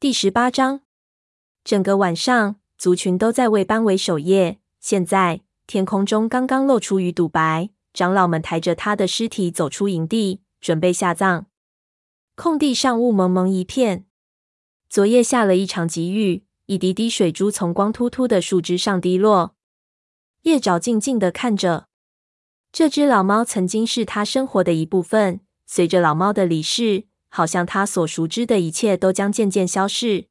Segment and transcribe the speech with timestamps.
[0.00, 0.80] 第十八章，
[1.62, 4.58] 整个晚上，族群都在为班维守夜。
[4.80, 11.44] 现在天空中刚刚露出鱼肚白，长老们抬着他的尸体走出营地，准备下葬。
[12.34, 14.06] 空地上雾蒙蒙一片。
[14.88, 19.54] 昨夜下了一场急雨，一滴滴水珠从光秃秃的树枝上滴落。
[20.44, 21.88] 叶爪静静的看着
[22.72, 25.40] 这只老猫，曾经是他生活的一部分。
[25.66, 30.26] 随着老猫的离世，好像他所熟知的一切都将渐渐消逝。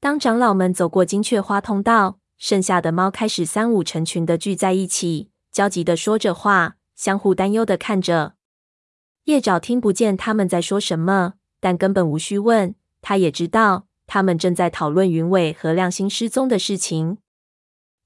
[0.00, 8.34] 当长老们走过金雀花通道，剩下的猫开始三五成群的聚在一起，焦急的说着话，相互担忧的看着。
[9.24, 17.18] 叶爪听不见他们在说什么，但根本无需问，他也知道他们正在讨论云尾和亮星失踪的事情。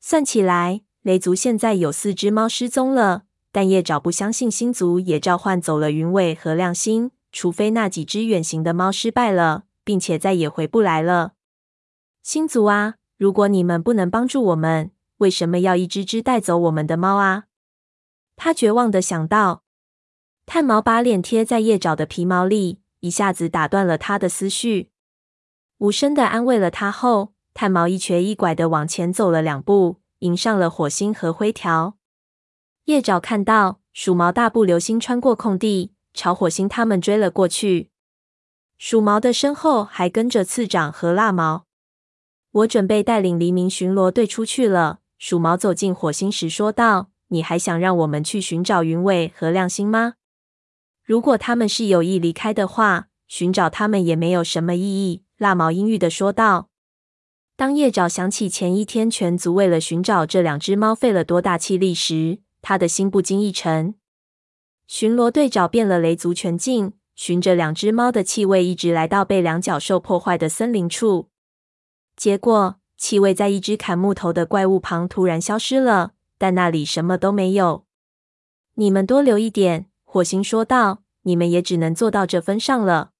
[0.00, 7.10] 算起来，雷族现在有四只猫失踪了，但叶爪不相信星族也召唤走了云尾和亮星。
[7.30, 11.34] 除非那几只远行的猫失败了，并且再也回不来了。
[12.22, 17.44] 星族啊，如果你们不能帮助我们，为什么要一只只带走我们的猫啊？
[18.36, 19.62] 他绝望的想到。
[20.46, 24.90] 炭毛把脸贴在叶爪的皮毛里，一下子打断了他的思绪。
[25.78, 31.98] 无声的安慰了他后，炭毛一瘸一拐的往前走了两步，迎上了火星和灰条。
[32.84, 35.92] 叶爪看到鼠毛大步流星穿过空地。
[36.14, 37.90] 朝火星他们追了过去，
[38.76, 41.66] 鼠毛的身后还跟着刺长和蜡毛。
[42.50, 45.00] 我准备带领黎明巡逻队出去了。
[45.18, 50.14] 鼠毛走进火星时说道：“你还想让我们去寻找云尾和亮星吗？
[51.04, 56.68] 如果他们是有意离开的话，寻找他们也没有什么意义。”蜡毛阴郁的说道。
[57.56, 63.96] 当夜爪想起前一天全族为了寻找这两只猫费了多大气力时，他的心不禁一沉。
[64.88, 71.28] 巡逻队找遍了雷族全境，循着两只猫的气味，一直来到被两角兽破坏的森林处。
[72.16, 77.84] 结果，气味在一只砍木头的怪物旁突然消失了，但那里什么都没有。
[78.76, 81.02] 你们多留一点，火星说道。
[81.22, 83.10] 你们也只能做到这份上了。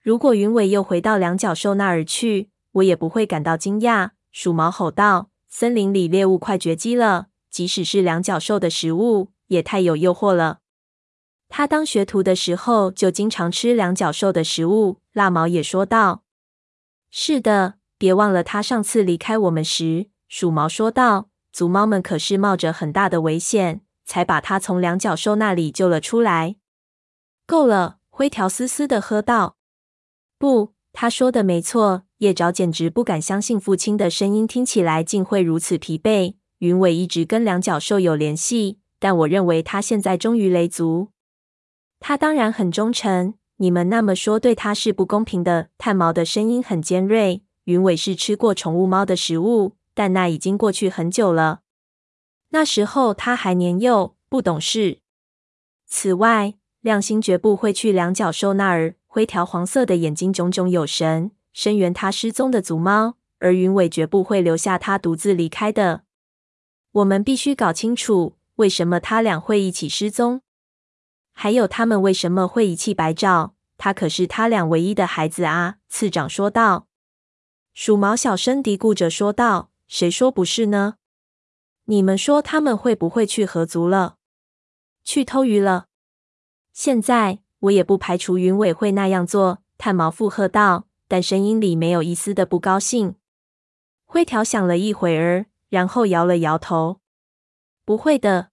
[0.00, 4.12] 如果云尾又回到两角兽那儿去，我也不会感到惊讶。
[4.32, 10.60] 鼠毛吼道：“森林里猎物快绝迹了，即使是两角兽的食物，也太有诱惑了。”
[11.48, 15.00] 他当学徒的时候就经常吃两角兽的食物。
[15.12, 16.22] 蜡毛也说道
[17.10, 26.56] ：“是的，别忘了他上次离开我们时。”鼠毛说道：“族猫们可是冒着很大的危险，才把他从两角兽那里救了出来。”
[27.46, 29.56] 够了，灰条嘶嘶的喝道
[30.38, 36.34] ：“不，他说的没错。”叶爪简直不敢相信父亲的声音听起来竟会如此疲惫。
[36.58, 41.12] 云尾一直跟两角兽有联系，但我认为他现在忠于雷族。
[42.00, 45.68] 他当然很忠诚，你们那么说对他是不公平的。
[45.78, 47.42] 炭毛的声音很尖锐。
[47.64, 51.60] 云尾是吃过宠物猫的食物，但那已经过去很久了。
[52.50, 55.00] 那时候他还年幼，不懂事。
[55.86, 58.94] 此外，亮星绝不会去两角兽那儿。
[59.06, 66.02] 灰条黄色的眼睛炯炯有神，声援他失踪的族猫，而云尾绝不会留下他独自离开的。
[66.92, 70.40] 我们必须搞清楚，为什么他俩会一起失踪。
[71.40, 73.54] 还有他们为什么会遗弃白照？
[73.76, 75.76] 他可是他俩唯一的孩子啊！
[75.88, 76.88] 次长说道。
[77.72, 80.96] 鼠毛小声嘀咕着说道：“谁说不是呢？
[81.84, 84.16] 你们说他们会不会去河族了？
[85.04, 85.86] 去偷鱼了？
[86.72, 93.14] 现在我也不排除云尾会那样做。”炭毛附和道，但声音里没有一丝的不高兴。
[94.06, 96.98] 灰条想了一会儿，然后摇了摇头
[97.86, 98.50] ：“不会的。”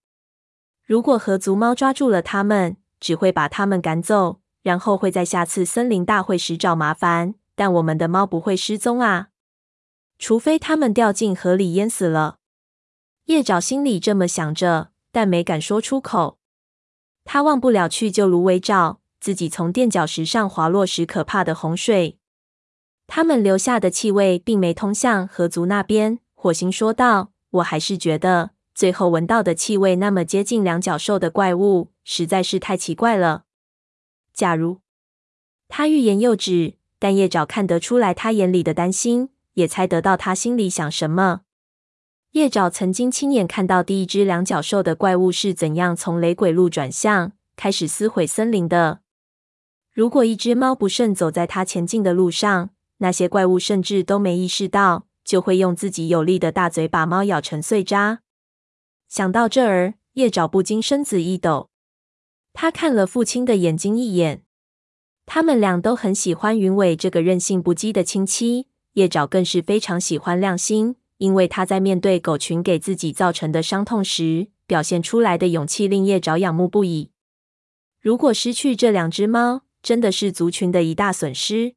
[0.86, 7.36] 如果河族猫抓住了他们，只会把他们赶走，然后会在下次森林大会时找麻烦。
[7.56, 9.30] 但我们的猫不会失踪啊，
[10.20, 12.38] 除非他们掉进河里淹死了。
[13.26, 16.38] 叶爪心里这么想着，但没敢说出口。
[17.24, 22.20] 他忘不了去救芦苇爪，自己从垫脚石上滑落时可怕的洪水。
[23.08, 26.20] 他们留下的气味并没通向河族那边。
[26.34, 33.46] 火星说道：“我还是觉得。”最后闻到的气味那么接近两角兽的怪物，实在是太奇怪了。
[34.34, 34.82] 假如
[35.70, 41.44] 他欲言又止，但叶爪看得出来他眼里的担心，也猜得到他心里想什么。
[42.32, 49.00] 叶爪曾经亲眼看到第一只两角兽的怪物是怎样从雷鬼路转向，开始撕毁森林的。
[49.94, 58.20] 如果一只猫不慎走在它前进的路上，那些怪物甚至都没意识到，就会用自己有力的大嘴把猫咬成碎渣。
[59.08, 61.70] 想到这儿，叶爪不禁身子一抖。
[62.54, 64.44] 他看了父亲的眼睛一眼。
[65.26, 77.12] 他们俩都很喜欢云尾这个任性不羁的亲戚，叶爪更是非常喜欢亮星，因为他在面对狗群给自己造成的伤痛时，表现出来的勇气令叶爪仰慕不已。
[78.00, 81.76] 如果失去这两只猫，真的是族群的一大损失。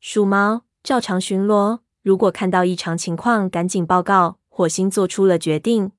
[0.00, 4.38] 鼠猫照常巡逻，如果看到异常情况，赶紧报告。
[4.48, 5.90] 火星做出了决定。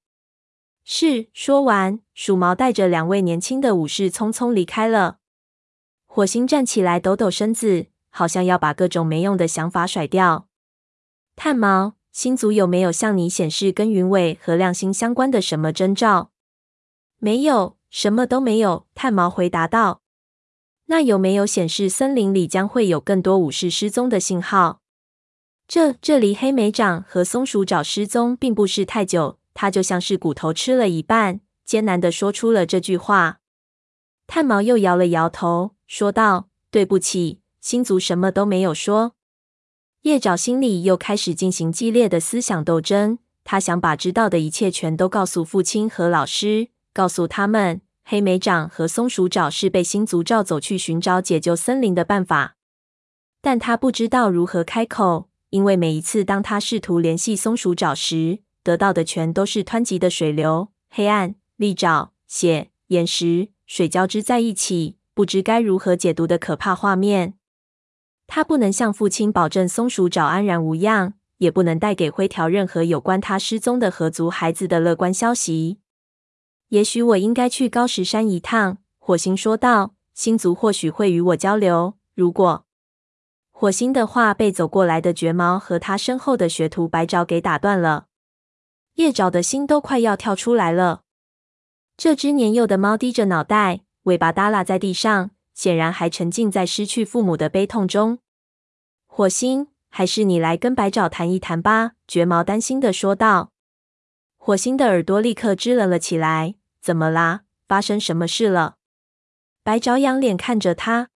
[0.86, 1.28] 是。
[1.34, 5.18] 说完，鼠毛带着两位年轻的武士匆匆离开了。
[6.06, 10.48] 火星站起来，抖抖身子，好像要把各种没用的想法甩掉。
[11.36, 16.32] 炭毛，星族有没有向你显示跟云尾和亮星相关的什么征兆？
[17.18, 18.86] 没有，什么都没有。
[18.96, 20.02] 炭毛回答道。
[20.86, 24.82] 那有没有显示森林里将会有更多武士失踪的信号？
[25.68, 29.40] 这这离黑莓掌和松鼠爪失踪并不是太久。
[29.56, 33.40] 他就像是骨头吃了一半，艰难地说出了这句话。
[34.28, 39.16] 炭毛又摇了摇头，说道：“对不起，星族什么都没有说。”
[40.04, 43.18] 叶爪心里又开始进行激烈的思想斗争。
[43.44, 52.56] 他想把知道的一切全都告诉父亲和老师，告诉他们黑莓掌和松鼠爪是被星族召走去寻找解救森林的办法。
[53.42, 67.36] 但他不知道如何开口，因为每一次当他试图联系松鼠爪时，得到的全都是湍急的水流、黑暗、利爪、血、岩石、水交织在一起，不知该如何解读的可怕画面。
[68.26, 75.78] 他不能向父亲保证松鼠爪安然无恙，也不能带给灰条任何有关他失踪的合族孩子的乐观消息。
[76.70, 79.94] 也许我应该去高石山一趟，火星说道。
[80.16, 81.94] 星族或许会与我交流。
[82.16, 82.66] 如果……
[83.52, 88.08] 火星的话被走过来的绝毛和他身后的学徒白爪给打断了。
[88.96, 91.04] 叶爪的心都快要跳出来了。
[91.98, 98.20] 这只年幼的猫低着脑袋，尾巴耷拉在地上，显然还沉浸在失去父母的悲痛中。
[99.06, 101.94] 火星，还是你来跟白爪谈一谈吧。
[102.08, 103.52] 绝毛担心的说道。
[104.38, 106.56] 火星的耳朵立刻支棱了起来。
[106.82, 107.42] 怎么啦？
[107.68, 108.76] 发生什么事了？
[109.64, 111.10] 白爪仰脸看着他。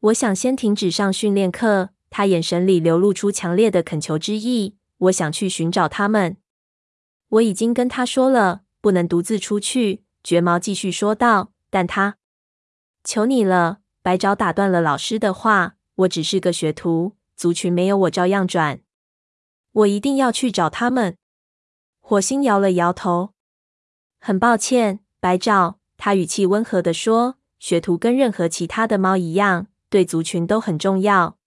[0.00, 1.90] 我想先停止上训练课。
[2.10, 4.76] 他眼神里流露出强烈的恳求之意。
[4.98, 6.36] 我想去寻找他们。
[7.32, 10.04] 我已经跟他说了，不能独自出去。
[10.22, 11.52] 绝毛继续说道。
[11.70, 12.18] 但他，
[13.02, 13.78] 求你了！
[14.02, 15.76] 白爪打断了老师的话。
[15.94, 18.80] 我只是个学徒，族群没有我照样转。
[19.72, 21.16] 我一定要去找他们。
[22.00, 23.32] 火星摇了摇头。
[24.20, 25.78] 很抱歉，白爪。
[25.96, 31.38] 他语气温和地说：“学徒跟任何其他的猫一样，对族群都很重要。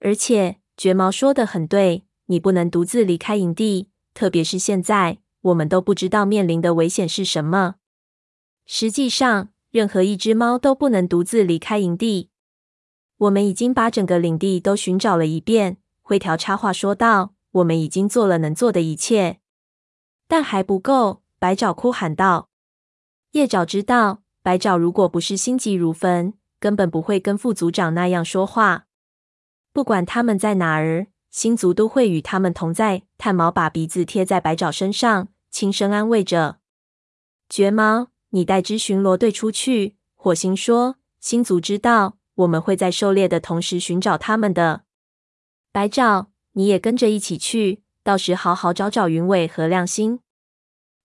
[0.00, 7.74] 而且，绝毛说的很对，你不能独自离开营地。”特别是现在，我们都不知道面临的危险是什么。
[8.64, 12.30] 实际上，任何一只猫都不能独自离开营地。
[13.18, 15.76] 我们已经把整个领地都寻找了一遍。
[16.00, 19.40] 灰条插话说道：“我们已经做了能做的一切，
[20.26, 22.48] 但还不够。”白爪哭喊道。
[23.32, 28.86] 叶爪知道，白爪如果不是心急如焚，根本不会跟副组长那样说话。
[29.74, 31.08] 不管他们在哪儿。
[31.36, 33.02] 星族都会与他们同在。
[33.18, 36.60] 炭毛把鼻子贴在白爪身上，轻声安慰着。
[37.50, 39.96] 绝毛，你带支巡逻队出去。
[40.14, 44.84] 火星说：“星族知道我们会在狩猎的同时寻找他们的。”
[45.70, 50.20] 白爪，你也跟着一起去，到时好好找找云尾和亮星。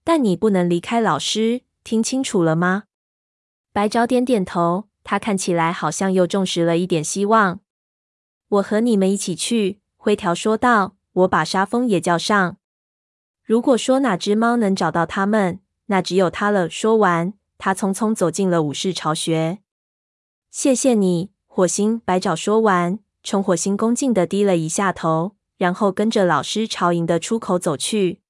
[0.05, 2.83] 但你不能离开老师，听清楚了吗？
[3.73, 7.59] 白爪点点头，他看起来好像又重拾了一点希望。
[8.47, 9.80] 我和你们一起去。
[10.03, 12.57] 灰条说道：“我把沙风也叫上。
[13.43, 19.59] 如果说哪只猫能找到他们，那只有它了。”说完，他匆匆走进了武士巢穴。
[20.49, 28.21] “谢谢你，火星。”白爪说完，冲火星恭敬的低了一下头，然后跟着老师朝营的出口走去。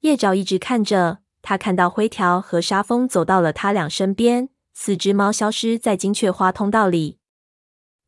[0.00, 7.16] 叶爪一直看着，他看到灰条和沙风走到了他俩身边，四只猫消失在金雀花通道里。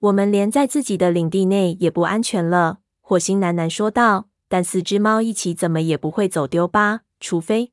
[0.05, 4.29] 我们连在自己的领地内也不安全了，火星喃喃说道。
[4.47, 7.01] 但四只猫一起怎么也不会走丢吧？
[7.19, 7.73] 除非……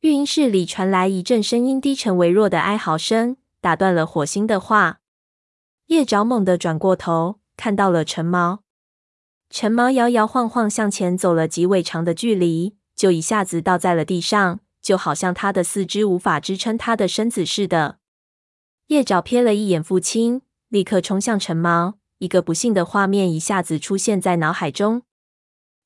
[0.00, 4.98] 育婴室里传来一阵声音低沉微弱的哀嚎声，打断了火星的话。
[5.86, 8.62] 叶爪猛地转过头，看到了橙毛。
[9.48, 17.98] 橙毛摇摇晃晃向前走了几尾长的距离，就一下子倒在了地上，就好像他的四肢无法支撑他的身子似的。
[18.88, 20.42] 叶爪瞥了一眼父亲。
[20.68, 25.02] 立刻冲向陈毛，一个不幸的画面一下子出现在脑海中。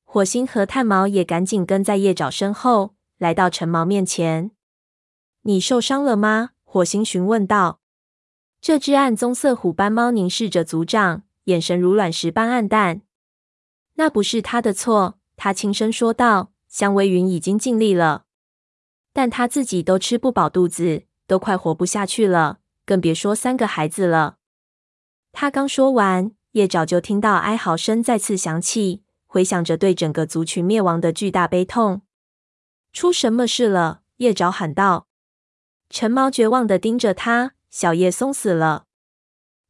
[0.03, 4.51] 火星和炭毛也赶紧跟在叶爪身后，来到陈毛面前。
[5.43, 7.79] “你受伤了吗？”火星询问道。
[8.59, 13.01] 这只暗棕色虎斑猫凝视着族长，眼神如卵石般黯淡。
[13.95, 16.51] 那不是他的错，他轻声说道。
[16.67, 18.23] 香微云已经尽力了，
[19.11, 24.37] 但他自己都吃不饱肚子，都快活不下去了，更别说三个孩子了。
[25.31, 32.01] 他刚说完，叶爪就听到哀嚎声再次响起，回响着对整个族群灭亡的巨大悲痛。
[32.93, 34.01] 出什么事了？
[34.17, 35.07] 叶爪喊道。
[35.89, 38.85] 陈毛绝望的盯着他，小叶松死了。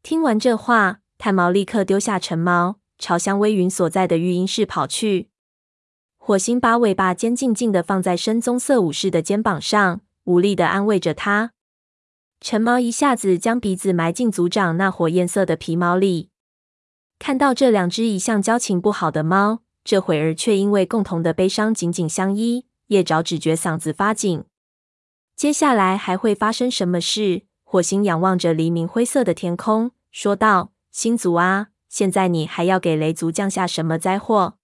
[0.04, 5.30] 听完这话，炭毛立刻丢下陈毛，朝香微云所在的育婴室跑去。
[6.18, 11.54] 火星把尾巴尖静静地放在深棕色武士的肩膀上，无力的安慰着他。
[12.44, 16.32] 陈毛一下子将鼻子埋进族长那火焰色的皮毛里，
[17.20, 24.44] 看到这两只一向交情不好的猫，这会儿却因为共同的悲伤紧紧相依，叶爪只觉嗓子发紧。
[25.36, 27.44] 接下来还会发生什么事？
[27.64, 34.56] 火星仰望着黎明灰色的天空，说道：“星族啊，现在你还要给雷族降下什么灾祸？”